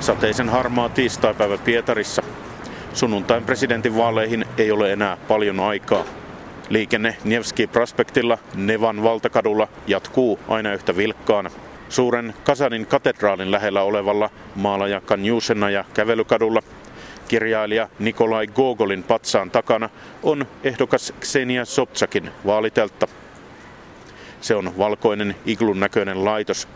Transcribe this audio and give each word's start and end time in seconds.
Sateisen 0.00 0.48
harmaa 0.48 0.88
tiistaipäivä 0.88 1.58
Pietarissa. 1.58 2.22
Sunnuntain 2.92 3.44
presidentin 3.44 3.96
vaaleihin 3.96 4.44
ei 4.58 4.70
ole 4.70 4.92
enää 4.92 5.16
paljon 5.28 5.60
aikaa. 5.60 6.04
Liikenne 6.68 7.16
Nevski 7.24 7.66
Prospektilla 7.66 8.38
Nevan 8.54 9.02
valtakadulla 9.02 9.68
jatkuu 9.86 10.40
aina 10.48 10.72
yhtä 10.72 10.96
vilkkaana. 10.96 11.50
Suuren 11.88 12.34
Kasanin 12.44 12.86
katedraalin 12.86 13.50
lähellä 13.50 13.82
olevalla 13.82 14.30
maalaja 14.54 15.00
Kanjusena 15.00 15.70
ja 15.70 15.84
kävelykadulla 15.94 16.62
kirjailija 17.28 17.88
Nikolai 17.98 18.46
Gogolin 18.46 19.02
patsaan 19.02 19.50
takana 19.50 19.88
on 20.22 20.46
ehdokas 20.64 21.12
Ksenia 21.20 21.64
Sobtsakin 21.64 22.30
vaaliteltta. 22.46 23.19
Se 24.41 24.55
on 24.55 24.77
valkoinen 24.77 25.35
iglun 25.45 25.79
näköinen 25.79 26.25
laitos. 26.25 26.67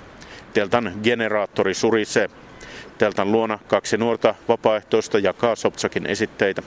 Teltan 0.53 0.93
generaattori 1.03 1.73
surisee. 1.73 2.29
Teltan 2.97 3.31
luona 3.31 3.59
kaksi 3.67 3.97
nuorta 3.97 4.35
vapaaehtoista 4.47 5.19
jakaa 5.19 5.55
Sobtsakin 5.55 6.05
esitteitä. 6.05 6.61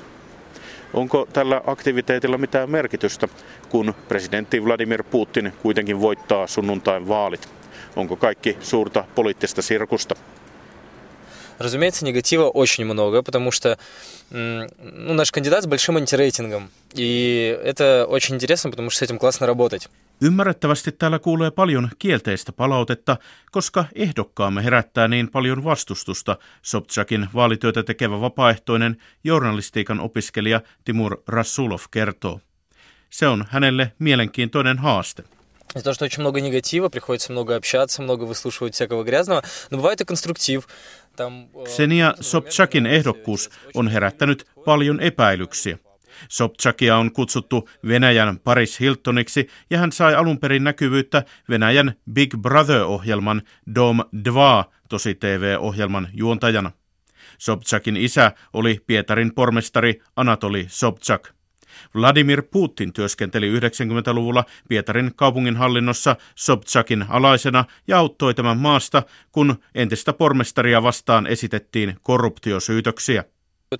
Onko 0.92 1.28
tällä 1.32 1.60
aktiviteetilla 1.66 2.38
mitään 2.38 2.70
merkitystä, 2.70 3.28
kun 3.68 3.94
presidentti 4.08 4.64
Vladimir 4.64 5.02
Putin 5.02 5.52
kuitenkin 5.62 6.00
voittaa 6.00 6.46
sunnuntain 6.46 7.08
vaalit? 7.08 7.48
Onko 7.96 8.16
kaikki 8.16 8.56
suurta 8.60 9.04
poliittista 9.14 9.62
sirkusta? 9.62 10.14
Разумеется, 11.58 12.04
негатива 12.04 12.48
очень 12.48 12.84
много, 12.84 13.22
потому 13.22 13.52
что 13.52 13.78
ну, 14.30 15.14
наш 15.14 15.30
кандидат 15.30 15.62
с 15.62 15.66
большим 15.66 15.96
антирейтингом. 15.96 16.70
И 16.94 17.56
это 17.62 18.06
очень 18.08 18.34
интересно, 18.34 18.70
потому 18.70 18.90
что 18.90 18.98
с 18.98 19.02
этим 19.02 19.18
классно 19.18 19.46
работать. 19.46 19.88
Ymmärrettävästi 20.24 20.92
täällä 20.92 21.18
kuulee 21.18 21.50
paljon 21.50 21.88
kielteistä 21.98 22.52
palautetta, 22.52 23.16
koska 23.50 23.84
ehdokkaamme 23.94 24.64
herättää 24.64 25.08
niin 25.08 25.28
paljon 25.28 25.64
vastustusta, 25.64 26.36
Sobchakin 26.62 27.28
vaalityötä 27.34 27.82
tekevä 27.82 28.20
vapaaehtoinen 28.20 28.96
journalistiikan 29.24 30.00
opiskelija 30.00 30.60
Timur 30.84 31.22
Rasulov 31.28 31.80
kertoo. 31.90 32.40
Se 33.10 33.26
on 33.26 33.44
hänelle 33.50 33.92
mielenkiintoinen 33.98 34.78
haaste. 34.78 35.24
из-за 35.74 35.84
того, 35.84 35.94
что 35.94 36.04
очень 36.04 36.20
много 36.20 36.40
негатива, 36.40 36.88
приходится 36.88 37.32
много 37.32 37.56
общаться, 37.56 38.02
много 38.02 38.24
выслушивать 38.24 38.74
всякого 38.74 39.04
грязного, 39.04 39.42
но 39.70 39.78
бывает 39.78 40.00
и 40.00 40.04
конструктив. 40.04 40.68
Там, 41.16 41.48
Ksenia 41.64 42.14
Sobchakin 42.20 42.86
ehdokkuus 42.86 43.50
on 43.74 43.88
herättänyt 43.88 44.46
paljon 44.64 45.00
epäilyksiä. 45.00 45.78
Sobchakia 46.29 46.97
on 46.97 47.11
kutsuttu 47.11 47.69
Venäjän 47.87 48.39
Paris 48.39 48.79
Hiltoniksi 48.79 49.47
ja 49.69 49.77
hän 49.77 49.91
sai 49.91 50.15
alun 50.15 50.39
perin 50.39 50.63
näkyvyyttä 50.63 51.23
Venäjän 51.49 51.93
Big 52.11 52.35
Brother-ohjelman 52.41 53.41
Dom 53.75 53.97
2 54.33 54.77
tosi 54.89 55.15
TV-ohjelman 55.15 56.07
juontajana. 56.13 56.71
Sobchakin 57.37 57.97
isä 57.97 58.31
oli 58.53 58.79
Pietarin 58.87 59.33
pormestari 59.35 60.01
Anatoli 60.15 60.65
Sobchak. 60.69 61.29
Vladimir 61.95 62.43
Putin 62.51 62.93
työskenteli 62.93 63.59
90-luvulla 63.59 64.45
Pietarin 64.69 65.11
kaupunginhallinnossa 65.15 66.15
Sobchakin 66.35 67.05
alaisena 67.09 67.65
ja 67.87 67.97
auttoi 67.97 68.33
tämän 68.33 68.57
maasta, 68.57 69.03
kun 69.31 69.55
entistä 69.75 70.13
pormestaria 70.13 70.83
vastaan 70.83 71.27
esitettiin 71.27 71.95
korruptiosyytöksiä. 72.01 73.23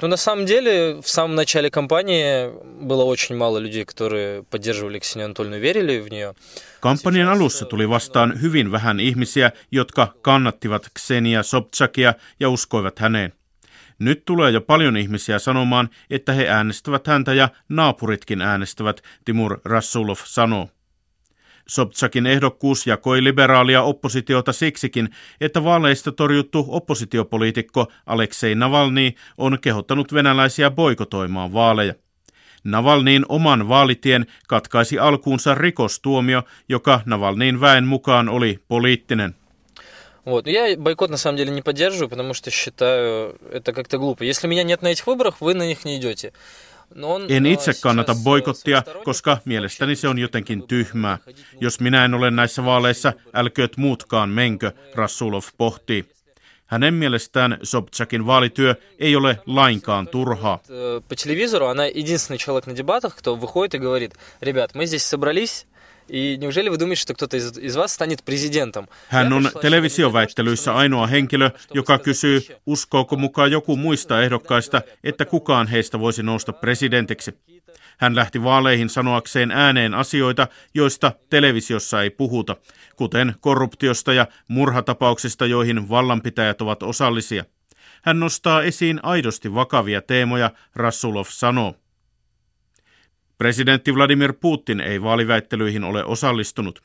Ну, 0.02 0.08
на 0.08 0.16
самом 0.16 0.46
деле, 0.46 1.02
в 1.02 1.08
самом 1.08 1.34
начале 1.34 1.70
кампании 1.70 2.50
было 2.82 3.04
очень 3.04 3.36
мало 3.36 3.58
людей, 3.58 3.84
которые 3.84 4.42
поддерживали 4.42 4.98
Ксению 4.98 5.26
Анатольевну, 5.26 5.58
верили 5.58 6.00
в 6.00 6.08
нее. 6.08 6.34
Kampanjan 6.80 7.28
alussa 7.28 7.64
tuli 7.66 7.88
vastaan 7.88 8.40
hyvin 8.42 8.72
vähän 8.72 9.00
ihmisiä, 9.00 9.52
jotka 9.70 10.14
kannattivat 10.22 10.88
Ksenia 10.94 11.42
Sobchakia 11.42 12.14
ja 12.40 12.48
uskoivat 12.48 12.98
häneen. 12.98 13.32
Nyt 13.98 14.24
tulee 14.24 14.50
jo 14.50 14.60
paljon 14.60 14.96
ihmisiä 14.96 15.38
sanomaan, 15.38 15.90
että 16.10 16.32
he 16.32 16.48
äänestävät 16.48 17.06
häntä 17.06 17.34
ja 17.34 17.48
naapuritkin 17.68 18.42
äänestävät, 18.42 19.02
Timur 19.24 19.60
Rassulov 19.64 20.18
sanoo. 20.24 20.68
Sobtsakin 21.68 22.26
ehdokkuus 22.26 22.86
jakoi 22.86 23.24
liberaalia 23.24 23.82
oppositiota 23.82 24.52
siksikin, 24.52 25.08
että 25.40 25.64
vaaleista 25.64 26.12
torjuttu 26.12 26.64
oppositiopoliitikko 26.68 27.86
Aleksei 28.06 28.54
Navalny 28.54 29.12
on 29.38 29.58
kehottanut 29.60 30.14
venäläisiä 30.14 30.70
boikotoimaan 30.70 31.52
vaaleja. 31.52 31.94
Navalniin 32.64 33.24
oman 33.28 33.68
vaalitien 33.68 34.26
katkaisi 34.48 34.98
alkuunsa 34.98 35.54
rikostuomio, 35.54 36.42
joka 36.68 37.00
Navalniin 37.06 37.60
väen 37.60 37.84
mukaan 37.86 38.28
oli 38.28 38.58
poliittinen. 38.68 39.34
Вот. 40.24 40.46
Я 40.46 40.76
бойкот 40.76 41.10
на 41.10 41.16
самом 41.16 41.36
деле 41.36 41.50
не 41.50 41.62
поддерживаю, 41.62 42.08
потому 42.08 42.32
что 42.32 42.50
считаю 42.50 43.36
это 43.50 43.72
как-то 43.72 43.98
глупо. 43.98 44.22
Если 44.22 44.46
меня 44.46 44.62
нет 44.62 44.80
на 44.82 44.88
этих 44.88 45.06
выборах, 45.06 45.40
вы 45.40 45.54
на 45.54 45.66
них 45.66 45.84
не 45.84 45.96
идете. 45.96 46.32
En 47.28 47.46
itse 47.46 47.72
kannata 47.82 48.14
boikottia, 48.14 48.82
koska 49.04 49.38
mielestäni 49.44 49.96
se 49.96 50.08
on 50.08 50.18
jotenkin 50.18 50.68
tyhmää. 50.68 51.18
Jos 51.60 51.80
minä 51.80 52.04
en 52.04 52.14
ole 52.14 52.30
näissä 52.30 52.64
vaaleissa, 52.64 53.12
älkööt 53.34 53.76
muutkaan 53.76 54.28
menkö, 54.28 54.72
Rassulov 54.94 55.42
pohtii. 55.56 56.04
Hänen 56.66 56.94
mielestään 56.94 57.58
Sobchakin 57.62 58.26
vaalityö 58.26 58.74
ei 58.98 59.16
ole 59.16 59.38
lainkaan 59.46 60.08
turhaa. 60.08 60.58
По 61.08 61.14
телевизору 61.16 61.66
она 61.66 61.86
единственный 61.86 62.38
человек 62.38 62.66
на 62.66 62.74
дебатах, 62.74 63.16
кто 63.16 63.36
выходит 63.36 63.74
и 63.74 63.78
говорит, 63.78 64.14
ребят, 64.40 64.74
мы 64.74 64.86
здесь 64.86 65.04
собрались, 65.04 65.66
И 66.08 66.36
неужели 66.36 66.68
вы 66.68 66.76
думаете, 66.76 67.02
что 67.02 67.14
кто-то 67.14 67.36
из, 67.36 67.56
из 67.58 67.76
вас 67.76 67.92
станет 67.92 68.22
президентом? 68.24 68.86
Hän 69.08 69.32
on 69.32 69.50
televisioväittelyissä 69.60 70.74
ainoa 70.74 71.06
henkilö, 71.06 71.50
joka 71.74 71.98
kysyy, 71.98 72.42
uskooko 72.66 73.16
mukaan 73.16 73.50
joku 73.50 73.76
muista 73.76 74.22
ehdokkaista, 74.22 74.82
että 75.04 75.24
kukaan 75.24 75.66
heistä 75.66 76.00
voisi 76.00 76.22
nousta 76.22 76.52
presidentiksi. 76.52 77.34
Hän 77.98 78.16
lähti 78.16 78.42
vaaleihin 78.42 78.88
sanoakseen 78.88 79.50
ääneen 79.50 79.94
asioita, 79.94 80.48
joista 80.74 81.12
televisiossa 81.30 82.02
ei 82.02 82.10
puhuta, 82.10 82.56
kuten 82.96 83.34
korruptiosta 83.40 84.12
ja 84.12 84.26
murhatapauksista, 84.48 85.46
joihin 85.46 85.88
vallanpitäjät 85.88 86.60
ovat 86.60 86.82
osallisia. 86.82 87.44
Hän 88.02 88.20
nostaa 88.20 88.62
esiin 88.62 89.00
aidosti 89.02 89.54
vakavia 89.54 90.02
teemoja, 90.02 90.50
Rassulov 90.74 91.26
sanoo. 91.28 91.74
Presidentti 93.37 93.95
Vladimir 93.95 94.33
Putin 94.33 94.79
ei 94.79 95.01
vaaliväittelyihin 95.01 95.83
ole 95.83 96.05
osallistunut. 96.05 96.81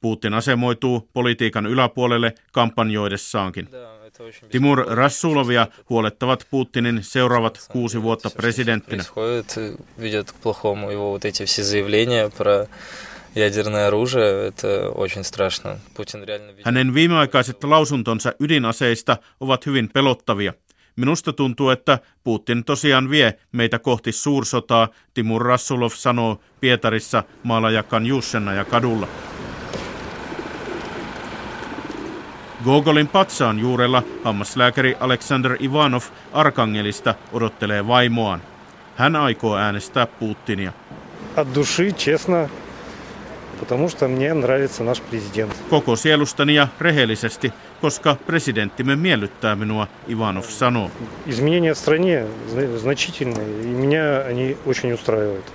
Putin 0.00 0.34
asemoituu 0.34 1.08
politiikan 1.12 1.66
yläpuolelle 1.66 2.34
kampanjoidessaankin. 2.52 3.68
Timur 4.50 4.86
Rassulovia 4.88 5.66
huolettavat 5.90 6.46
Putinin 6.50 6.98
seuraavat 7.02 7.66
kuusi 7.72 8.02
vuotta 8.02 8.30
presidenttinä. 8.30 9.04
Hänen 16.64 16.94
viimeaikaiset 16.94 17.64
lausuntonsa 17.64 18.32
ydinaseista 18.40 19.16
ovat 19.40 19.66
hyvin 19.66 19.90
pelottavia– 19.92 20.52
Minusta 20.95 21.33
tuntuu, 21.33 21.69
että 21.69 21.99
Putin 22.23 22.63
tosiaan 22.63 23.09
vie 23.09 23.33
meitä 23.51 23.79
kohti 23.79 24.11
suursotaa, 24.11 24.87
Timur 25.13 25.45
Rassulov 25.45 25.91
sanoo 25.91 26.39
Pietarissa 26.59 27.23
maalajakan 27.43 28.05
Jussena 28.05 28.53
ja 28.53 28.65
kadulla. 28.65 29.07
Gogolin 32.63 33.07
patsaan 33.07 33.59
juurella 33.59 34.03
hammaslääkäri 34.23 34.97
Alexander 34.99 35.57
Ivanov 35.59 36.01
Arkangelista 36.33 37.15
odottelee 37.31 37.87
vaimoaan. 37.87 38.41
Hän 38.95 39.15
aikoo 39.15 39.57
äänestää 39.57 40.05
Putinia. 40.07 40.73
От 41.37 41.55
души, 41.55 41.91
честно, 41.91 42.49
Koko 45.69 45.95
sielustani 45.95 46.55
ja 46.55 46.67
rehellisesti, 46.79 47.53
koska 47.81 48.15
presidenttimme 48.25 48.95
miellyttää 48.95 49.55
minua, 49.55 49.87
Ivanov 50.09 50.43
sanoo. 50.43 50.91
Изменения 51.27 51.73
в 51.73 51.77
стране 51.77 52.25
значительные, 52.77 53.61
и 53.63 53.67
меня 53.67 54.25
они 54.27 54.57
очень 54.65 54.93
устраивают. 54.93 55.53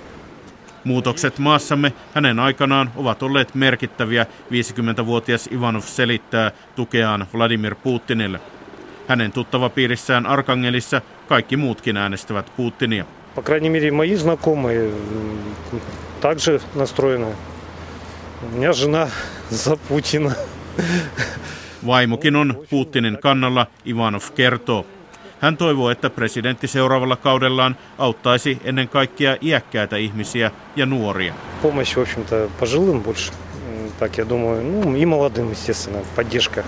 Muutokset 0.83 1.39
maassamme 1.39 1.93
hänen 2.13 2.39
aikanaan 2.39 2.91
ovat 2.95 3.23
olleet 3.23 3.55
merkittäviä, 3.55 4.25
50-vuotias 4.51 5.49
Ivanov 5.51 5.81
selittää 5.81 6.51
tukeaan 6.75 7.27
Vladimir 7.33 7.75
Putinille. 7.75 8.39
Hänen 9.07 9.31
tuttava 9.31 9.69
piirissään 9.69 10.25
Arkangelissa 10.25 11.01
kaikki 11.27 11.57
muutkin 11.57 11.97
äänestävät 11.97 12.51
Putinia. 12.57 13.05
По 13.35 13.41
крайней 13.41 13.69
мере, 13.69 13.91
мои 13.91 14.15
знакомые 14.15 14.89
также 16.21 16.59
настроены 16.75 17.27
У 18.43 18.55
меня 18.55 18.73
жена 18.73 19.09
за 19.49 19.77
Путина. 19.77 20.35
Vaimokin 21.87 22.35
on 22.35 22.55
Putinin 22.69 23.17
kannalla, 23.21 23.67
Ivanov 23.85 24.21
kertoo. 24.35 24.85
Hän 25.39 25.57
toivoo, 25.57 25.89
että 25.89 26.09
presidentti 26.09 26.67
seuraavalla 26.67 27.15
kaudellaan 27.15 27.77
auttaisi 27.97 28.61
ennen 28.63 28.89
kaikkea 28.89 29.37
iäkkäitä 29.41 29.97
ihmisiä 29.97 30.51
ja 30.75 30.85
nuoria. 30.85 31.33
Помощь, 31.63 31.95
в 31.97 32.01
общем-то, 32.01 32.49
пожилым 32.59 33.01
больше. 33.03 33.31
М, 33.31 33.91
Так, 33.99 34.17
я 34.17 34.25
думаю, 34.29 34.63
ну 34.63 34.95
и 34.95 35.05
молодым, 35.05 35.51
естественно, 35.51 35.99
поддержка. 36.15 36.63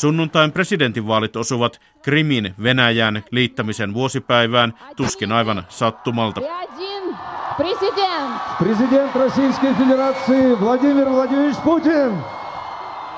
Sunnuntain 0.00 0.52
presidentinvaalit 0.52 1.36
osuvat 1.36 1.80
Krimin 2.02 2.54
Venäjän 2.62 3.22
liittämisen 3.30 3.94
vuosipäivään 3.94 4.74
tuskin 4.96 5.32
aivan 5.32 5.62
sattumalta. 5.68 6.40
И 6.40 6.44
один 6.44 7.16
президент. 7.56 8.40
Президент 8.58 9.16
Российской 9.16 9.74
Федерации 9.74 10.54
Владимир 10.60 11.08
Владимирович 11.08 11.56
Путин. 11.64 12.12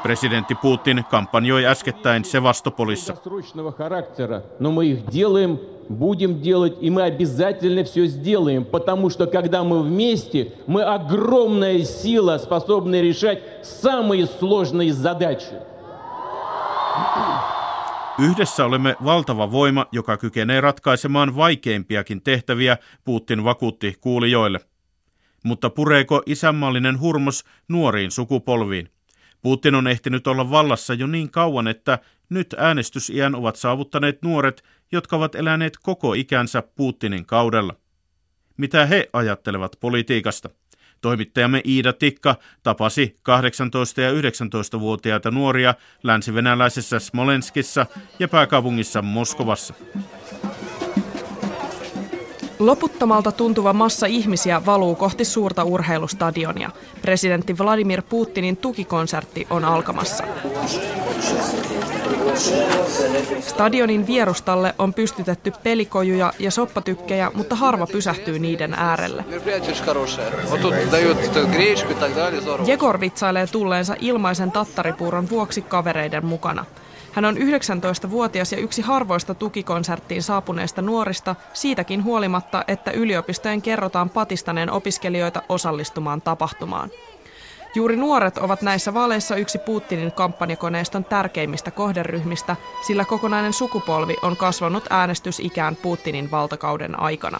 Presidentti 0.02 0.54
Putin 0.54 1.04
kampanjoi 1.10 1.64
äskettäin 1.64 2.24
Sevastopolissa. 2.24 3.14
Срочного 3.24 3.72
характера, 3.72 4.42
но 4.60 4.70
мы 4.70 4.86
их 4.86 5.10
делаем, 5.10 5.58
будем 5.88 6.40
делать, 6.40 6.76
и 6.80 6.90
мы 6.90 7.02
обязательно 7.02 7.82
все 7.82 8.06
сделаем, 8.06 8.64
потому 8.64 9.10
что 9.10 9.26
когда 9.26 9.64
мы 9.64 9.82
вместе, 9.82 10.52
мы 10.66 10.82
огромная 10.82 11.84
сила, 11.84 12.38
способная 12.38 13.02
решать 13.02 13.42
самые 13.62 14.26
сложные 14.26 14.92
задачи. 14.92 15.54
Yhdessä 18.19 18.65
olemme 18.65 18.95
valtava 19.03 19.51
voima, 19.51 19.85
joka 19.91 20.17
kykenee 20.17 20.61
ratkaisemaan 20.61 21.35
vaikeimpiakin 21.35 22.21
tehtäviä, 22.21 22.77
Putin 23.03 23.43
vakuutti 23.43 23.97
kuulijoille. 24.01 24.59
Mutta 25.43 25.69
pureeko 25.69 26.23
isänmaallinen 26.25 26.99
hurmos 26.99 27.43
nuoriin 27.67 28.11
sukupolviin? 28.11 28.89
Putin 29.41 29.75
on 29.75 29.87
ehtinyt 29.87 30.27
olla 30.27 30.49
vallassa 30.49 30.93
jo 30.93 31.07
niin 31.07 31.31
kauan, 31.31 31.67
että 31.67 31.99
nyt 32.29 32.55
äänestysiän 32.57 33.35
ovat 33.35 33.55
saavuttaneet 33.55 34.21
nuoret, 34.21 34.63
jotka 34.91 35.15
ovat 35.15 35.35
eläneet 35.35 35.77
koko 35.83 36.13
ikänsä 36.13 36.63
Putinin 36.75 37.25
kaudella. 37.25 37.75
Mitä 38.57 38.85
he 38.85 39.09
ajattelevat 39.13 39.75
politiikasta? 39.79 40.49
Toimittajamme 41.03 41.61
Iida 41.65 41.93
Tikka 41.93 42.35
tapasi 42.63 43.15
18- 43.19 44.01
ja 44.01 44.11
19-vuotiaita 44.11 45.31
nuoria 45.31 45.75
länsivenäläisessä 46.03 46.99
Smolenskissa 46.99 47.85
ja 48.19 48.27
pääkaupungissa 48.27 49.01
Moskovassa. 49.01 49.73
Loputtomalta 52.59 53.31
tuntuva 53.31 53.73
massa 53.73 54.05
ihmisiä 54.05 54.65
valuu 54.65 54.95
kohti 54.95 55.25
suurta 55.25 55.63
urheilustadionia. 55.63 56.69
Presidentti 57.01 57.57
Vladimir 57.57 58.01
Putinin 58.09 58.57
tukikonsertti 58.57 59.47
on 59.49 59.65
alkamassa. 59.65 60.23
Stadionin 63.39 64.07
vierustalle 64.07 64.75
on 64.79 64.93
pystytetty 64.93 65.53
pelikojuja 65.63 66.33
ja 66.39 66.51
soppatykkejä, 66.51 67.31
mutta 67.33 67.55
harva 67.55 67.87
pysähtyy 67.87 68.39
niiden 68.39 68.73
äärelle. 68.73 69.25
Jegor 72.65 72.99
vitsailee 72.99 73.47
tulleensa 73.47 73.95
ilmaisen 73.99 74.51
tattaripuuron 74.51 75.29
vuoksi 75.29 75.61
kavereiden 75.61 76.25
mukana. 76.25 76.65
Hän 77.13 77.25
on 77.25 77.37
19-vuotias 77.37 78.51
ja 78.51 78.57
yksi 78.57 78.81
harvoista 78.81 79.33
tukikonserttiin 79.33 80.23
saapuneista 80.23 80.81
nuorista, 80.81 81.35
siitäkin 81.53 82.03
huolimatta, 82.03 82.63
että 82.67 82.91
yliopistojen 82.91 83.61
kerrotaan 83.61 84.09
patistaneen 84.09 84.71
opiskelijoita 84.71 85.41
osallistumaan 85.49 86.21
tapahtumaan. 86.21 86.89
Juuri 87.75 87.95
nuoret 87.95 88.37
ovat 88.37 88.61
näissä 88.61 88.93
vaaleissa 88.93 89.35
yksi 89.35 89.57
Putinin 89.57 90.11
kampanjakoneiston 90.11 91.05
tärkeimmistä 91.05 91.71
kohderyhmistä, 91.71 92.55
sillä 92.87 93.05
kokonainen 93.05 93.53
sukupolvi 93.53 94.15
on 94.21 94.37
kasvanut 94.37 94.83
äänestysikään 94.89 95.75
Putinin 95.75 96.31
valtakauden 96.31 96.99
aikana. 96.99 97.39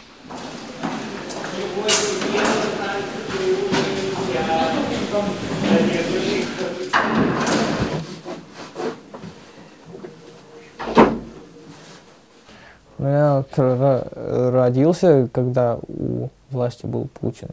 Я 13.10 13.44
р- 13.58 14.52
родился, 14.54 15.28
когда 15.32 15.78
у 15.88 16.30
власти 16.52 16.86
был 16.86 17.08
Путин. 17.20 17.50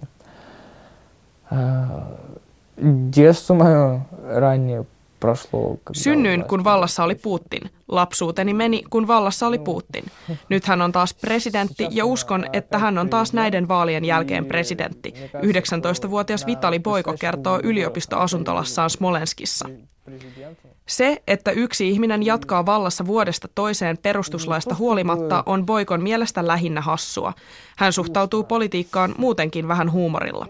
А, 1.50 2.16
Детство 2.76 3.54
мое 3.54 4.06
раннее 4.26 4.84
прошло. 5.18 5.76
Synnyin, 5.92 6.44
kun 6.48 6.64
vallassa 6.64 7.04
oli 7.04 7.14
Putin. 7.14 7.68
Lapsuuteni 7.90 8.54
meni, 8.54 8.82
kun 8.90 9.06
vallassa 9.06 9.46
oli 9.46 9.58
Putin. 9.58 10.04
Nyt 10.48 10.64
hän 10.64 10.82
on 10.82 10.92
taas 10.92 11.14
presidentti 11.14 11.88
ja 11.90 12.04
uskon, 12.04 12.46
että 12.52 12.78
hän 12.78 12.98
on 12.98 13.10
taas 13.10 13.32
näiden 13.32 13.68
vaalien 13.68 14.04
jälkeen 14.04 14.46
presidentti. 14.46 15.14
19-vuotias 15.36 16.46
Vitali 16.46 16.78
Boiko 16.78 17.14
kertoo 17.20 17.60
yliopistoasuntolassaan 17.62 18.90
Smolenskissa. 18.90 19.68
Se, 20.86 21.22
että 21.26 21.50
yksi 21.50 21.88
ihminen 21.88 22.26
jatkaa 22.26 22.66
vallassa 22.66 23.06
vuodesta 23.06 23.48
toiseen 23.54 23.98
perustuslaista 23.98 24.74
huolimatta, 24.74 25.42
on 25.46 25.66
Boikon 25.66 26.02
mielestä 26.02 26.46
lähinnä 26.46 26.80
hassua. 26.80 27.32
Hän 27.76 27.92
suhtautuu 27.92 28.44
politiikkaan 28.44 29.14
muutenkin 29.18 29.68
vähän 29.68 29.92
huumorilla. 29.92 30.46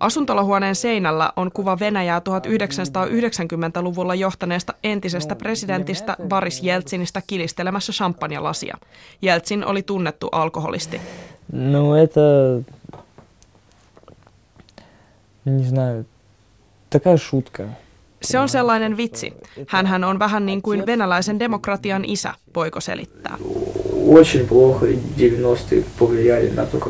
Asuntolahuoneen 0.00 0.74
seinällä 0.74 1.32
on 1.36 1.52
kuva 1.52 1.78
Venäjää 1.78 2.18
1990-luvulla 2.18 4.14
johtaneesta 4.14 4.74
entisestä 4.84 5.36
presidentistä 5.36 6.16
Boris 6.28 6.62
Jeltsinistä 6.81 7.21
kilistelemässä 7.27 7.93
champagnelasia. 7.93 8.77
Jeltsin 9.21 9.65
oli 9.65 9.83
tunnettu 9.83 10.27
alkoholisti. 10.31 11.01
Ну, 11.51 11.95
это... 11.95 12.63
Не 15.45 15.63
знаю. 15.63 16.05
Такая 16.89 17.17
шутка. 17.17 17.63
Se 18.21 18.39
on 18.39 18.49
sellainen 18.49 18.97
vitsi. 18.97 19.33
Hänhän 19.67 20.03
on 20.03 20.19
vähän 20.19 20.45
niin 20.45 20.61
kuin 20.61 20.85
venäläisen 20.85 21.39
demokratian 21.39 22.05
isä, 22.05 22.33
Boiko 22.53 22.81
selittää. 22.81 23.37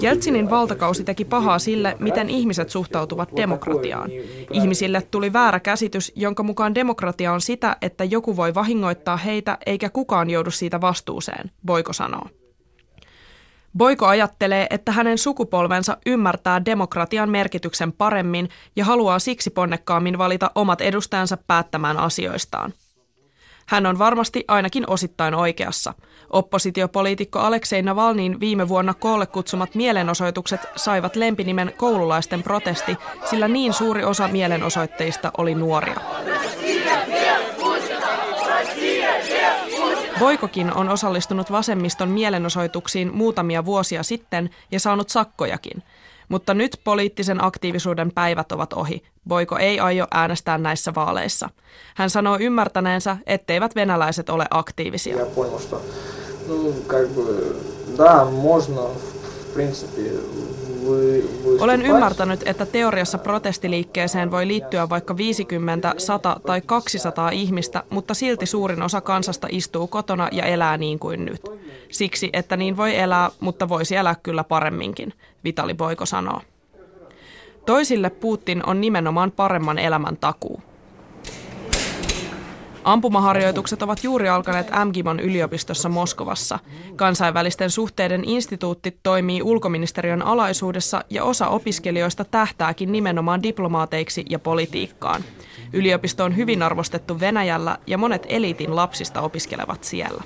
Jeltsinin 0.01 0.51
valtakausi 0.51 1.05
teki 1.05 1.25
pahaa 1.25 1.59
sille, 1.59 1.97
miten 2.01 2.31
ihmiset 2.31 2.71
suhtautuvat 2.71 3.29
demokratiaan. 3.37 4.11
Ihmisille 4.53 5.03
tuli 5.11 5.33
väärä 5.33 5.61
käsitys, 5.61 6.13
jonka 6.17 6.43
mukaan 6.43 6.75
demokratia 6.75 7.33
on 7.33 7.41
sitä, 7.41 7.77
että 7.83 8.05
joku 8.05 8.37
voi 8.37 8.55
vahingoittaa 8.55 9.17
heitä 9.17 9.59
eikä 9.67 9.89
kukaan 9.89 10.31
joudu 10.31 10.51
siitä 10.51 10.81
vastuuseen, 10.81 11.51
Boiko 11.67 11.93
sanoo. 11.93 12.27
Boiko 13.77 14.07
ajattelee, 14.07 14.67
että 14.71 14.93
hänen 14.93 15.19
sukupolvensa 15.19 15.97
ymmärtää 16.07 16.65
demokratian 16.65 17.31
merkityksen 17.31 17.93
paremmin 17.93 18.49
ja 18.77 18.85
haluaa 18.85 19.19
siksi 19.19 19.51
ponnekkaammin 19.51 20.19
valita 20.19 20.51
omat 20.55 20.81
edustajansa 20.81 21.37
päättämään 21.47 21.97
asioistaan. 21.97 22.73
Hän 23.67 23.87
on 23.87 23.99
varmasti 23.99 24.45
ainakin 24.49 24.85
osittain 24.91 25.35
oikeassa. 25.35 25.95
Oppositiopoliitikko 26.31 27.39
Aleksei 27.39 27.83
Navalnin 27.83 28.41
viime 28.41 28.69
vuonna 28.69 28.95
koolle 28.95 29.27
kutsumat 29.27 29.75
mielenosoitukset 29.75 30.61
saivat 30.77 31.17
lempinimen 31.17 31.73
koululaisten 31.77 32.43
protesti, 32.43 32.97
sillä 33.25 33.49
niin 33.49 33.73
suuri 33.73 34.05
osa 34.05 34.29
mielenosoitteista 34.29 35.31
oli 35.39 35.55
nuoria. 35.55 36.01
Boikokin 40.19 40.73
on 40.75 40.89
osallistunut 40.89 41.53
vasemmiston 41.53 42.09
mielenosoituksiin 42.09 43.15
muutamia 43.17 43.65
vuosia 43.65 44.03
sitten 44.03 44.51
ja 44.71 44.81
saanut 44.81 45.09
sakkojakin. 45.09 45.83
Mutta 46.32 46.54
nyt 46.54 46.82
poliittisen 46.84 47.44
aktiivisuuden 47.44 48.12
päivät 48.16 48.52
ovat 48.52 48.74
ohi. 48.74 49.04
Boiko 49.28 49.58
ei 49.58 49.80
aio 49.80 50.08
äänestää 50.12 50.58
näissä 50.58 50.96
vaaleissa. 50.96 51.50
Hän 51.96 52.10
sanoo 52.10 52.38
ymmärtäneensä, 52.40 53.18
etteivät 53.26 53.76
venäläiset 53.76 54.30
ole 54.30 54.46
aktiivisia. 54.50 55.18
Я 55.18 55.26
понял, 55.26 55.60
что, 55.60 55.82
ну, 56.48 56.74
как 56.88 57.08
бы, 57.10 57.56
да, 57.98 58.26
можно, 58.26 58.82
в 58.82 59.54
принципе, 59.54 60.02
вы, 60.02 60.51
olen 61.61 61.83
ymmärtänyt, 61.83 62.43
että 62.47 62.67
teoriassa 62.67 63.19
protestiliikkeeseen 63.19 64.31
voi 64.31 64.47
liittyä 64.47 64.89
vaikka 64.89 65.17
50, 65.17 65.95
100 65.99 66.41
tai 66.47 66.61
200 66.67 67.31
ihmistä, 67.31 67.83
mutta 67.91 68.15
silti 68.15 68.47
suurin 68.47 68.83
osa 68.83 69.01
kansasta 69.01 69.49
istuu 69.51 69.87
kotona 69.87 70.29
ja 70.33 70.45
elää 70.45 70.77
niin 70.77 70.99
kuin 70.99 71.25
nyt. 71.25 71.43
Siksi, 71.91 72.31
että 72.33 72.57
niin 72.57 72.77
voi 72.77 72.99
elää, 72.99 73.31
mutta 73.41 73.69
voisi 73.69 73.97
elää 73.97 74.17
kyllä 74.23 74.45
paremminkin, 74.45 75.13
Vitali 75.45 75.75
Boiko 75.75 76.07
sanoo. 76.07 76.41
Toisille 77.67 78.11
Putin 78.11 78.63
on 78.67 78.81
nimenomaan 78.81 79.31
paremman 79.31 79.79
elämän 79.79 80.17
takuu. 80.17 80.63
Ampumaharjoitukset 82.85 83.83
ovat 83.83 84.05
juuri 84.05 84.29
alkaneet 84.29 84.71
MGIMON 84.85 85.21
yliopistossa 85.21 85.89
Moskovassa. 85.89 86.59
Kansainvälisten 86.97 87.71
suhteiden 87.71 88.25
instituutti 88.25 88.99
toimii 89.03 89.43
ulkoministeriön 89.43 90.23
alaisuudessa 90.23 91.05
ja 91.11 91.25
osa 91.25 91.49
opiskelijoista 91.49 92.25
tähtääkin 92.25 92.93
nimenomaan 92.93 93.43
diplomaateiksi 93.43 94.25
ja 94.31 94.39
politiikkaan. 94.39 95.25
Yliopisto 95.73 96.25
on 96.25 96.37
hyvin 96.37 96.63
arvostettu 96.63 97.21
Venäjällä 97.21 97.79
ja 97.87 97.99
monet 97.99 98.27
eliitin 98.29 98.77
lapsista 98.77 99.21
opiskelevat 99.21 99.85
siellä. 99.85 100.23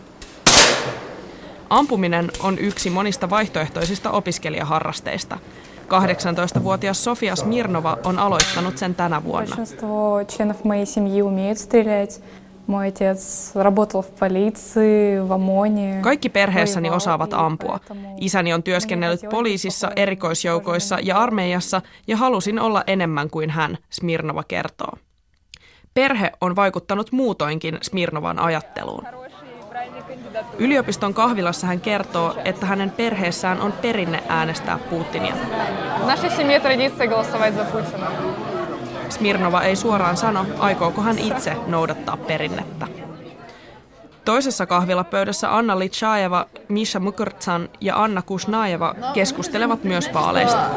Ampuminen 1.71 2.31
on 2.43 2.59
yksi 2.59 2.91
monista 2.91 3.31
vaihtoehtoisista 3.31 4.11
opiskelijaharrasteista. 4.11 5.39
18-vuotias 5.87 7.05
Sofia 7.05 7.37
Smirnova 7.37 7.99
on 8.05 8.19
aloittanut 8.19 8.79
sen 8.79 8.95
tänä 8.95 9.25
vuonna. 9.25 9.57
Kaikki 16.03 16.29
perheessäni 16.29 16.91
osaavat 16.91 17.35
ampua. 17.35 17.81
Isäni 18.21 18.55
on 18.55 18.63
työskennellyt 18.63 19.21
poliisissa, 19.31 19.91
erikoisjoukoissa 19.97 20.99
ja 21.03 21.19
armeijassa 21.19 21.83
ja 22.07 22.17
halusin 22.17 22.59
olla 22.59 22.85
enemmän 22.87 23.31
kuin 23.31 23.51
hän, 23.51 23.79
Smirnova 23.91 24.43
kertoo. 24.43 24.93
Perhe 25.95 26.33
on 26.41 26.57
vaikuttanut 26.57 27.13
muutoinkin 27.13 27.79
Smirnovan 27.83 28.39
ajatteluun. 28.39 29.05
Yliopiston 30.59 31.15
kahvilassa 31.15 31.67
hän 31.67 31.81
kertoo, 31.81 32.35
että 32.45 32.67
hänen 32.67 32.91
perheessään 32.91 33.61
on 33.61 33.73
perinne 33.73 34.23
äänestää 34.29 34.79
Putinia. 34.79 35.35
Smirnova 39.09 39.63
ei 39.63 39.77
suoraan 39.77 40.17
sano, 40.17 40.47
aikooko 40.59 41.03
hän 41.03 41.19
itse 41.19 41.57
noudattaa 41.67 42.17
perinnettä. 42.17 42.87
Toisessa 44.25 44.67
kahvilapöydässä 44.67 45.57
Anna 45.57 45.79
Litsaeva, 45.79 46.47
Misha 46.69 47.01
Mukurtsan 47.01 47.69
ja 47.81 48.03
Anna 48.03 48.23
Kusnaeva 48.23 48.95
keskustelevat 49.15 49.85
myös 49.85 50.15
vaaleista. 50.15 50.71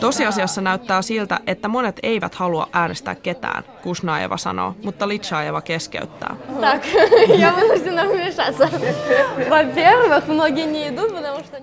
Tosiasiassa 0.00 0.60
näyttää 0.60 1.02
siltä, 1.02 1.40
että 1.46 1.68
monet 1.68 2.00
eivät 2.02 2.34
halua 2.34 2.68
äänestää 2.72 3.14
ketään, 3.14 3.64
Kusnaeva 3.82 4.36
sanoo, 4.36 4.74
mutta 4.84 5.08
Litsaeva 5.08 5.60
keskeyttää. 5.60 6.36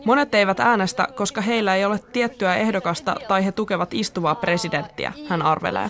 Monet 0.06 0.36
eivät 0.36 0.60
äänestä, 0.60 1.08
koska 1.16 1.42
heillä 1.42 1.76
ei 1.76 1.86
ole 1.86 2.00
tiettyä 2.14 2.56
ehdokasta 2.56 3.16
tai 3.28 3.46
he 3.46 3.52
tukevat 3.52 3.94
istuvaa 3.94 4.36
presidenttiä, 4.36 5.14
hän 5.30 5.42
arvelee. 5.42 5.90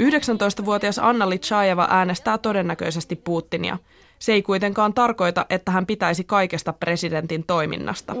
19-vuotias 0.00 0.98
Anna 0.98 1.30
Litsaeva 1.30 1.88
äänestää 1.90 2.38
todennäköisesti 2.38 3.16
Putinia– 3.16 3.78
se 4.18 4.32
ei 4.32 4.42
kuitenkaan 4.42 4.94
tarkoita, 4.94 5.46
että 5.50 5.72
hän 5.72 5.86
pitäisi 5.86 6.24
kaikesta 6.24 6.72
presidentin 6.72 7.44
toiminnasta. 7.46 8.14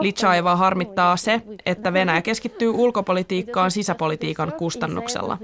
Litsaevaa 0.00 0.56
harmittaa 0.56 1.16
se, 1.16 1.42
että 1.66 1.92
Venäjä 1.92 2.22
keskittyy 2.22 2.68
ulkopolitiikkaan 2.68 3.70
sisäpolitiikan 3.70 4.52
kustannuksella. 4.52 5.38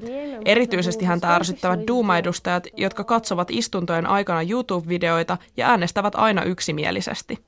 Erityisesti 0.44 1.04
häntä 1.04 1.34
ärsyttävät 1.34 1.80
Duma-edustajat, 1.86 2.66
jotka 2.76 3.04
katsovat 3.04 3.48
istuntojen 3.50 4.06
aikana 4.06 4.42
YouTube-videoita 4.42 5.38
ja 5.56 5.68
äänestävät 5.68 6.14
aina 6.14 6.42
yksimielisesti. 6.42 7.38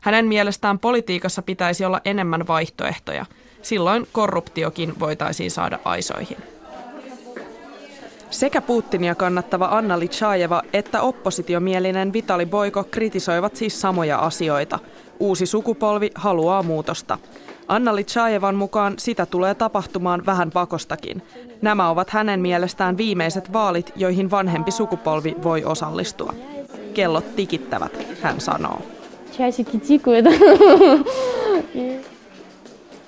Hänen 0.00 0.26
mielestään 0.26 0.78
politiikassa 0.78 1.42
pitäisi 1.42 1.84
olla 1.84 2.00
enemmän 2.04 2.46
vaihtoehtoja. 2.46 3.26
Silloin 3.62 4.06
korruptiokin 4.12 5.00
voitaisiin 5.00 5.50
saada 5.50 5.78
aisoihin. 5.84 6.36
Sekä 8.30 8.60
Putinia 8.60 9.14
kannattava 9.14 9.68
Anna 9.70 9.98
Litsaeva 9.98 10.62
että 10.72 11.02
oppositiomielinen 11.02 12.12
Vitali 12.12 12.46
Boiko 12.46 12.84
kritisoivat 12.84 13.56
siis 13.56 13.80
samoja 13.80 14.18
asioita. 14.18 14.78
Uusi 15.20 15.46
sukupolvi 15.46 16.10
haluaa 16.14 16.62
muutosta. 16.62 17.18
Anna 17.68 17.96
Litsaevan 17.96 18.54
mukaan 18.54 18.94
sitä 18.98 19.26
tulee 19.26 19.54
tapahtumaan 19.54 20.26
vähän 20.26 20.50
pakostakin. 20.50 21.22
Nämä 21.62 21.90
ovat 21.90 22.10
hänen 22.10 22.40
mielestään 22.40 22.96
viimeiset 22.96 23.52
vaalit, 23.52 23.92
joihin 23.96 24.30
vanhempi 24.30 24.70
sukupolvi 24.70 25.36
voi 25.42 25.64
osallistua. 25.64 26.34
Kellot 26.94 27.36
tikittävät, 27.36 28.06
hän 28.22 28.40
sanoo. 28.40 28.82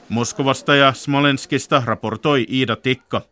Moskovasta 0.08 0.74
ja 0.74 0.92
Smolenskista 0.92 1.82
raportoi 1.86 2.46
Iida 2.50 2.76
Tikka. 2.76 3.31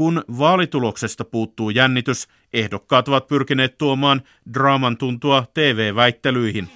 Kun 0.00 0.24
vaalituloksesta 0.38 1.24
puuttuu 1.24 1.70
jännitys, 1.70 2.28
ehdokkaat 2.52 3.08
ovat 3.08 3.26
pyrkineet 3.26 3.78
tuomaan 3.78 4.22
draaman 4.54 4.96
tuntua 4.96 5.44
TV-väittelyihin. 5.54 6.68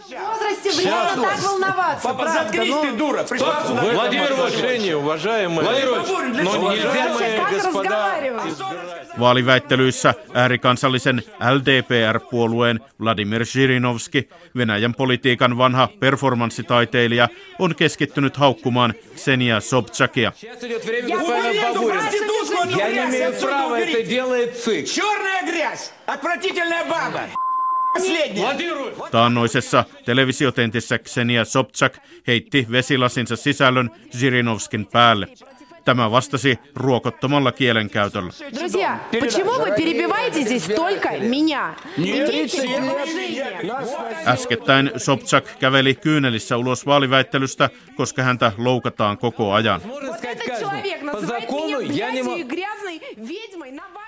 Vaaliväittelyissä 9.18 10.14
äärikansallisen 10.34 11.22
LDPR-puolueen 11.54 12.80
Vladimir 13.00 13.46
Zhirinovski, 13.46 14.28
Venäjän 14.56 14.94
politiikan 14.94 15.58
vanha 15.58 15.88
performanssitaiteilija, 16.00 17.28
on 17.58 17.74
keskittynyt 17.74 18.36
haukkumaan 18.36 18.94
Ksenia 19.14 19.60
Sobchakia. 19.60 20.32
Taannoisessa 29.10 29.84
televisiotentissä 30.04 30.98
Ksenia 30.98 31.44
Sobchak 31.44 31.98
heitti 32.26 32.66
vesilasinsa 32.70 33.36
sisällön 33.36 33.90
Zirinovskin 34.18 34.86
päälle. 34.86 35.28
Tämä 35.84 36.10
vastasi 36.10 36.58
ruokottomalla 36.74 37.52
kielenkäytöllä. 37.52 38.32
Äskettäin 44.26 44.90
Sobchak 44.96 45.44
käveli 45.58 45.94
kyynelissä 45.94 46.56
ulos 46.56 46.86
vaaliväittelystä, 46.86 47.70
koska 47.96 48.22
häntä 48.22 48.52
loukataan 48.58 49.18
koko 49.18 49.52
ajan. 49.52 49.80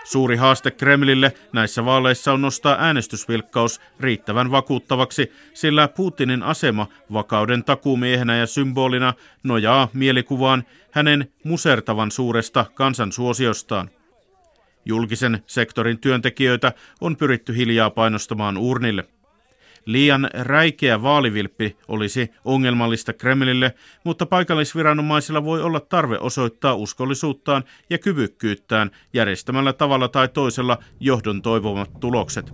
Suuri 0.07 0.37
haaste 0.37 0.71
Kremlille 0.71 1.33
näissä 1.53 1.85
vaaleissa 1.85 2.33
on 2.33 2.43
nostaa 2.43 2.77
äänestysvilkkaus 2.79 3.81
riittävän 4.01 4.51
vakuuttavaksi, 4.51 5.33
sillä 5.55 5.89
Putinin 5.89 6.43
asema 6.43 6.87
vakauden 7.13 7.65
takuumiehenä 7.65 8.37
ja 8.37 8.47
symbolina 8.47 9.15
nojaa 9.43 9.89
mielikuvaan 9.93 10.65
hänen 10.91 11.33
musertavan 11.45 12.11
suuresta 12.11 12.65
kansansuosiostaan. 12.75 13.91
Julkisen 14.85 15.43
sektorin 15.47 15.99
työntekijöitä 15.99 16.73
on 17.01 17.17
pyritty 17.17 17.57
hiljaa 17.57 17.91
painostamaan 17.91 18.57
urnille. 18.57 19.05
Liian 19.87 20.31
räikeä 20.35 21.03
vaalivilppi 21.03 21.77
olisi 21.89 22.31
ongelmallista 22.45 23.13
Kremlille, 23.13 23.75
mutta 24.05 24.27
paikallisviranomaisilla 24.27 25.45
voi 25.45 25.63
olla 25.63 25.81
tarve 25.81 26.19
osoittaa 26.19 26.75
uskollisuuttaan 26.75 27.65
ja 27.91 27.99
kyvykkyyttään 27.99 28.91
järjestämällä 29.13 29.73
tavalla 29.73 30.09
tai 30.09 30.29
toisella 30.29 30.79
johdon 31.01 31.43
toivomat 31.43 31.91
tulokset. 32.01 32.53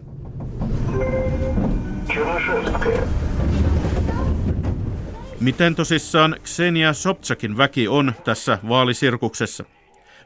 Miten 5.41 5.75
tosissaan 5.75 6.37
Ksenia 6.43 6.93
Sobchakin 6.93 7.57
väki 7.57 7.89
on 7.89 8.13
tässä 8.25 8.59
vaalisirkuksessa? 8.69 9.65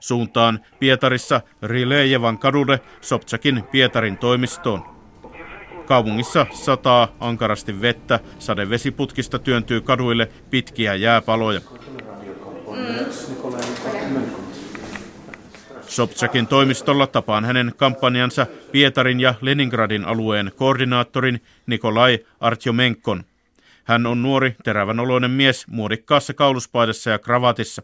Suuntaan 0.00 0.60
Pietarissa 0.78 1.40
Rilejevan 1.62 2.38
kadulle 2.38 2.80
Sobchakin 3.00 3.64
Pietarin 3.70 4.18
toimistoon. 4.18 4.95
Kaupungissa 5.86 6.46
sataa 6.52 7.16
ankarasti 7.20 7.80
vettä, 7.80 8.20
sadevesiputkista 8.38 9.38
työntyy 9.38 9.80
kaduille 9.80 10.28
pitkiä 10.50 10.94
jääpaloja. 10.94 11.60
Sobchakin 15.86 16.46
toimistolla 16.46 17.06
tapaan 17.06 17.44
hänen 17.44 17.72
kampanjansa 17.76 18.46
Pietarin 18.72 19.20
ja 19.20 19.34
Leningradin 19.40 20.04
alueen 20.04 20.52
koordinaattorin 20.56 21.40
Nikolai 21.66 22.18
Artjomenkon. 22.40 23.24
Hän 23.84 24.06
on 24.06 24.22
nuori, 24.22 24.56
terävän 24.64 25.00
oloinen 25.00 25.30
mies 25.30 25.68
muodikkaassa 25.68 26.34
kauluspaidassa 26.34 27.10
ja 27.10 27.18
kravatissa. 27.18 27.82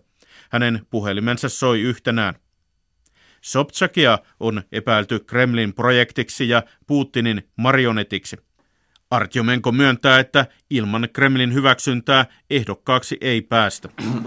Hänen 0.50 0.86
puhelimensa 0.90 1.48
soi 1.48 1.80
yhtenään. 1.80 2.34
Sobchakia 3.42 4.18
on 4.40 4.62
epäilty 4.72 5.18
Kremlin 5.18 5.74
projektiksi 5.74 6.48
ja 6.48 6.62
Putinin 6.86 7.42
marionetiksi. 7.56 8.36
Artyomenko 9.10 9.72
myöntää, 9.72 10.18
että 10.18 10.46
ilman 10.70 11.08
Kremlin 11.12 11.54
hyväksyntää 11.54 12.26
ehdokkaaksi 12.50 13.16
ei 13.20 13.42
päästä. 13.42 13.88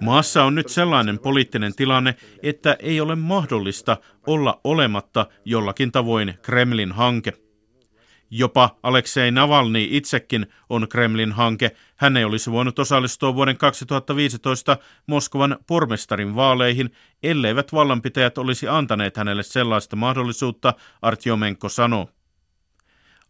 Maassa 0.00 0.44
on 0.44 0.54
nyt 0.54 0.68
sellainen 0.68 1.18
poliittinen 1.18 1.74
tilanne, 1.74 2.14
että 2.42 2.76
ei 2.80 3.00
ole 3.00 3.14
mahdollista 3.14 3.96
olla 4.26 4.60
olematta 4.64 5.26
jollakin 5.44 5.92
tavoin 5.92 6.34
Kremlin 6.42 6.92
hanke. 6.92 7.32
Jopa 8.34 8.78
Aleksei 8.82 9.30
Navalny 9.30 9.86
itsekin 9.90 10.46
on 10.68 10.88
Kremlin 10.88 11.32
hanke. 11.32 11.76
Hän 11.96 12.16
ei 12.16 12.24
olisi 12.24 12.52
voinut 12.52 12.78
osallistua 12.78 13.34
vuoden 13.34 13.56
2015 13.56 14.76
Moskovan 15.06 15.56
pormestarin 15.66 16.34
vaaleihin, 16.34 16.90
elleivät 17.22 17.72
vallanpitäjät 17.72 18.38
olisi 18.38 18.68
antaneet 18.68 19.16
hänelle 19.16 19.42
sellaista 19.42 19.96
mahdollisuutta, 19.96 20.74
Artjomenko 21.02 21.68
sanoo. 21.68 22.08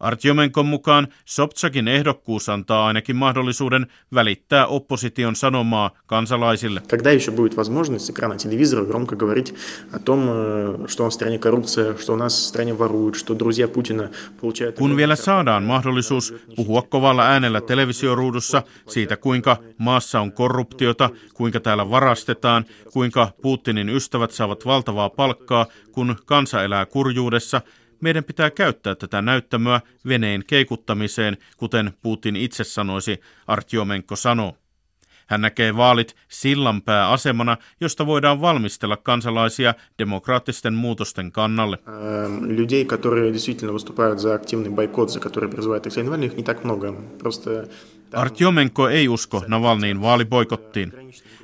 Artjomenkon 0.00 0.66
mukaan 0.66 1.08
Sobtsakin 1.24 1.88
ehdokkuus 1.88 2.48
antaa 2.48 2.86
ainakin 2.86 3.16
mahdollisuuden 3.16 3.86
välittää 4.14 4.66
opposition 4.66 5.36
sanomaa 5.36 5.90
kansalaisille. 6.06 6.80
Когда 6.80 7.10
еще 7.10 7.30
будет 7.30 7.56
возможность 7.56 8.06
с 8.06 8.10
экрана 8.10 8.36
телевизора 8.36 8.84
громко 8.84 9.16
говорить 9.16 9.54
о 9.92 9.98
том, 9.98 10.28
э, 10.28 10.88
что 10.88 11.02
у 11.02 11.06
нас 11.06 11.14
в 11.14 11.18
стране 11.18 11.38
коррупция, 11.38 11.96
что 11.96 12.12
у 12.12 12.16
нас 12.16 12.32
в 12.32 12.46
стране 12.46 12.74
воруют, 12.74 13.16
что 13.16 13.34
друзья 13.34 13.68
Путина 13.68 14.10
получают... 14.40 14.76
Kun 14.78 14.96
vielä 14.96 15.16
saadaan 15.16 15.62
mahdollisuus 15.62 16.34
puhua 16.56 16.82
kovalla 16.82 17.26
äänellä 17.26 17.60
televisioruudussa 17.60 18.62
siitä, 18.88 19.16
kuinka 19.16 19.56
maassa 19.78 20.20
on 20.20 20.32
korruptiota, 20.32 21.10
kuinka 21.34 21.60
täällä 21.60 21.90
varastetaan, 21.90 22.64
kuinka 22.92 23.30
Putinin 23.42 23.88
ystävät 23.88 24.30
saavat 24.30 24.66
valtavaa 24.66 25.10
palkkaa, 25.10 25.66
kun 25.92 26.16
kansa 26.26 26.62
elää 26.62 26.86
kurjuudessa – 26.86 27.70
meidän 28.00 28.24
pitää 28.24 28.50
käyttää 28.50 28.94
tätä 28.94 29.22
näyttämöä 29.22 29.80
veneen 30.08 30.44
keikuttamiseen, 30.46 31.36
kuten 31.56 31.92
Putin 32.02 32.36
itse 32.36 32.64
sanoisi, 32.64 33.20
Artjomenko 33.46 34.16
sanoo. 34.16 34.56
Hän 35.26 35.40
näkee 35.40 35.76
vaalit 35.76 36.16
sillanpääasemana, 36.28 37.56
josta 37.80 38.06
voidaan 38.06 38.40
valmistella 38.40 38.96
kansalaisia 38.96 39.74
demokraattisten 39.98 40.74
muutosten 40.74 41.32
kannalle. 41.32 41.78
Людей, 42.40 42.84
которые 42.84 43.32
действительно 43.32 43.72
выступают 43.72 44.20
за 44.20 44.34
активный 44.34 44.70
бойкот, 44.70 45.10
за 45.10 45.20
который 45.20 45.50
призывает 45.50 45.86
Алексей 45.86 46.04
Навальный, 46.04 46.26
их 46.26 46.36
не 46.36 46.42
так 46.42 46.64
много. 46.64 46.92
Просто... 47.18 47.68
Artjomenko 48.12 48.88
ei 48.88 49.08
usko 49.08 49.44
Navalniin 49.46 50.00
vaaliboikottiin. 50.00 50.92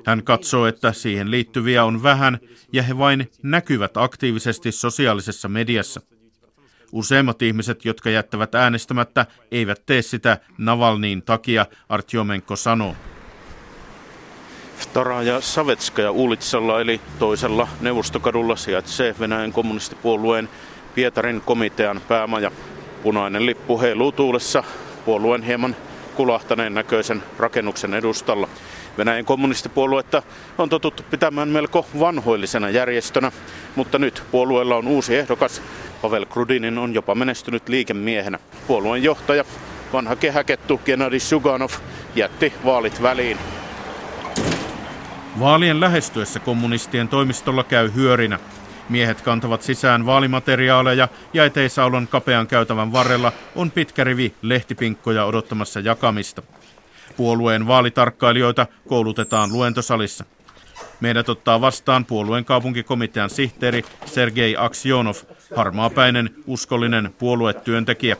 Hän 0.06 0.22
katsoo, 0.22 0.66
että 0.66 0.92
siihen 0.92 1.30
liittyviä 1.30 1.84
on 1.84 2.02
vähän 2.02 2.38
ja 2.72 2.82
he 2.82 2.98
vain 2.98 3.30
näkyvät 3.42 3.96
aktiivisesti 3.96 4.72
sosiaalisessa 4.72 5.48
mediassa. 5.48 6.00
Useimmat 6.91 7.41
ihmiset, 7.41 7.85
jotka 7.85 8.09
jättävät 8.09 8.55
äänestämättä, 8.55 9.25
eivät 9.51 9.85
tee 9.85 10.01
sitä 10.01 10.37
Navalniin 10.57 11.21
takia, 11.21 11.65
Artjomenko 11.89 12.55
sanoo. 12.55 12.95
Stara 14.79 15.23
ja 15.23 15.41
Savetskaja 15.41 16.11
Ulitsalla 16.11 16.81
eli 16.81 17.01
toisella 17.19 17.67
neuvostokadulla 17.81 18.55
sijaitsee 18.55 19.15
Venäjän 19.19 19.53
kommunistipuolueen 19.53 20.49
Pietarin 20.95 21.41
komitean 21.41 22.01
päämaja. 22.07 22.51
Punainen 23.03 23.45
lippu 23.45 23.81
heiluu 23.81 24.11
tuulessa 24.11 24.63
puolueen 25.05 25.43
hieman 25.43 25.75
kulahtaneen 26.15 26.73
näköisen 26.73 27.23
rakennuksen 27.37 27.93
edustalla. 27.93 28.47
Venäjän 28.97 29.25
kommunistipuoluetta 29.25 30.23
on 30.57 30.69
totuttu 30.69 31.03
pitämään 31.11 31.49
melko 31.49 31.85
vanhoillisena 31.99 32.69
järjestönä, 32.69 33.31
mutta 33.75 33.99
nyt 33.99 34.23
puolueella 34.31 34.75
on 34.75 34.87
uusi 34.87 35.15
ehdokas, 35.15 35.61
Pavel 36.01 36.25
Krudinin 36.25 36.77
on 36.77 36.93
jopa 36.93 37.15
menestynyt 37.15 37.69
liikemiehenä. 37.69 38.39
Puolueen 38.67 39.03
johtaja, 39.03 39.43
vanha 39.93 40.15
kehäkettu 40.15 40.81
Gennady 40.85 41.19
Suganov, 41.19 41.71
jätti 42.15 42.53
vaalit 42.65 43.01
väliin. 43.01 43.37
Vaalien 45.39 45.79
lähestyessä 45.79 46.39
kommunistien 46.39 47.07
toimistolla 47.07 47.63
käy 47.63 47.91
hyörinä. 47.95 48.39
Miehet 48.89 49.21
kantavat 49.21 49.61
sisään 49.61 50.05
vaalimateriaaleja 50.05 51.07
ja 51.33 51.45
eteisaulon 51.45 52.07
kapean 52.07 52.47
käytävän 52.47 52.91
varrella 52.91 53.31
on 53.55 53.71
pitkä 53.71 54.03
rivi 54.03 54.33
lehtipinkkoja 54.41 55.25
odottamassa 55.25 55.79
jakamista. 55.79 56.41
Puolueen 57.17 57.67
vaalitarkkailijoita 57.67 58.67
koulutetaan 58.87 59.53
luentosalissa. 59.53 60.25
Meidät 60.99 61.29
ottaa 61.29 61.61
vastaan 61.61 62.05
puolueen 62.05 62.45
kaupunkikomitean 62.45 63.29
sihteeri 63.29 63.83
Sergei 64.05 64.55
Aksionov, 64.57 65.15
harmaapäinen, 65.56 66.30
uskollinen 66.46 67.14
puoluetyöntekijä. 67.18 68.16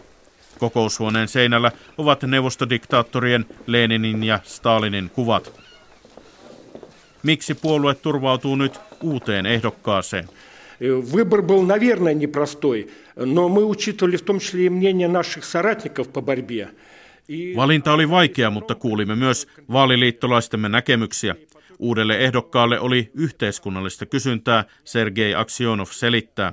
Kokoushuoneen 0.58 1.28
seinällä 1.28 1.72
ovat 1.98 2.22
neuvostodiktaattorien 2.22 3.46
Leninin 3.66 4.24
ja 4.24 4.38
Stalinin 4.44 5.10
kuvat. 5.10 5.60
Miksi 7.22 7.54
puolue 7.54 7.94
turvautuu 7.94 8.56
nyt 8.56 8.80
uuteen 9.02 9.46
ehdokkaaseen? 9.46 10.28
Выбор 11.12 11.42
был, 11.42 11.62
наверное, 11.62 12.14
непростой, 12.14 12.90
но 13.16 13.48
мы 13.48 13.64
учитывали 13.64 14.16
в 14.16 14.22
том 14.22 14.40
числе 14.40 14.66
и 14.66 14.68
мнение 14.68 15.08
наших 15.08 15.44
соратников 15.44 16.08
по 16.08 16.20
борьбе. 16.20 16.68
Valinta 17.56 17.92
oli 17.92 18.10
vaikea, 18.10 18.50
mutta 18.50 18.74
kuulimme 18.74 19.16
myös 19.16 19.48
vaaliliittolaistemme 19.72 20.68
näkemyksiä. 20.68 21.34
Uudelle 21.78 22.16
ehdokkaalle 22.18 22.80
oli 22.80 23.10
yhteiskunnallista 23.14 24.06
kysyntää, 24.06 24.64
Sergei 24.84 25.34
Aksionov 25.34 25.86
selittää. 25.90 26.52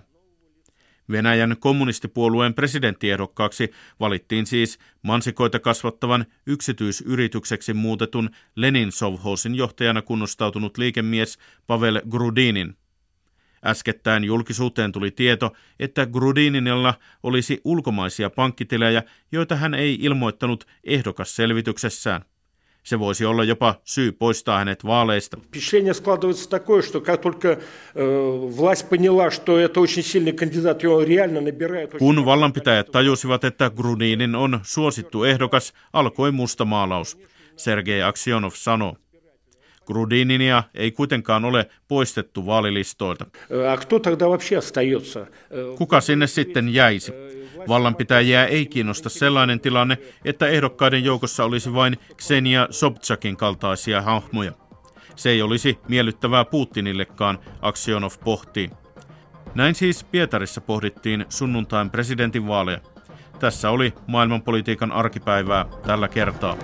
Venäjän 1.11 1.57
kommunistipuolueen 1.61 2.55
presidenttiehdokkaaksi 2.55 3.71
valittiin 4.01 4.47
siis 4.47 4.79
mansikoita 5.03 5.59
kasvattavan 5.59 6.27
yksityisyritykseksi 6.47 7.75
muutetun 7.75 8.31
Lenin 8.57 8.93
Sovhosin 8.93 9.55
johtajana 9.55 10.03
kunnostautunut 10.03 10.79
liikemies 10.79 11.39
Pavel 11.67 12.03
Grudinin. 12.11 12.77
Äskettäin 13.65 14.25
julkisuuteen 14.25 14.93
tuli 14.93 15.11
tieto, 15.11 15.53
että 15.81 16.07
Grudininilla 16.07 16.95
olisi 17.23 17.61
ulkomaisia 17.65 18.31
pankkitilejä, 18.31 19.03
joita 19.33 19.57
hän 19.57 19.75
ei 19.75 19.99
ilmoittanut 20.01 20.67
ehdokasselvityksessään. 20.85 22.25
Se 22.86 23.00
voisi 23.00 23.26
olla 23.26 23.44
jopa 23.44 23.76
syy 23.84 24.12
poistaa 24.12 24.58
hänet 24.58 24.86
vaaleista. 24.86 25.38
Впечатление 25.38 25.94
складывается 25.94 26.50
такое, 26.50 26.82
что 26.82 27.02
как 27.02 27.22
только 27.22 27.48
э, 27.48 27.60
власть 28.58 28.90
поняла, 28.90 29.32
что 29.32 29.60
это 29.60 29.80
очень 29.80 30.04
сильный 30.04 30.32
кандидат, 30.32 30.84
и 30.84 30.88
он 30.88 31.04
реально 31.04 31.42
набирает... 31.42 31.92
Kun 32.00 32.26
vallanpitäjät 32.26 32.92
tajusivat, 32.92 33.44
että 33.44 33.70
Grudinin 33.70 34.36
on 34.36 34.60
suosittu 34.64 35.24
ehdokas, 35.24 35.74
alkoi 35.94 36.32
musta 36.32 36.66
maalaus. 36.66 37.18
Sergei 37.56 38.02
Aksionov 38.02 38.52
sanoi. 38.54 38.94
Grudininia 39.87 40.63
ei 40.75 40.93
kuitenkaan 40.93 41.45
ole 41.45 41.67
poistettu 41.89 42.47
vaalilistoilta. 42.47 43.27
Kuka 45.79 46.01
sinne 46.01 46.27
sitten 46.27 46.75
jäisi? 46.75 47.13
Vallanpitäjiä 47.69 48.47
ei 48.47 48.67
kiinnosta 48.67 49.09
sellainen 49.09 49.61
tilanne, 49.61 49.99
että 50.25 50.47
ehdokkaiden 50.47 51.05
joukossa 51.05 51.45
olisi 51.45 51.75
vain 51.75 51.99
Ksenia 52.17 52.69
Sobtsakin 52.71 53.37
kaltaisia 53.37 54.03
hahmoja. 54.03 54.53
Se 55.17 55.31
ei 55.31 55.43
olisi 55.43 55.79
miellyttävää 55.89 56.45
Putinillekaan, 56.45 57.39
Aksionov 57.63 58.11
pohtii. 58.25 58.71
Näin 59.55 59.75
siis 59.75 60.05
Pietarissa 60.05 60.61
pohdittiin 60.61 61.25
sunnuntain 61.29 61.91
presidentinvaaleja. 61.91 62.81
Tässä 63.41 63.71
oli 63.71 63.93
maailmanpolitiikan 64.07 64.93
arkipäivää 64.93 65.67
tällä 65.87 66.09
kertaa. 66.09 66.57